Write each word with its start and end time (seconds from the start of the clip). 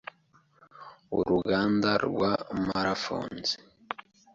Uruganda 1.17 1.89
rwa 2.05 2.31
Mara 2.65 2.95
Phones 3.03 3.49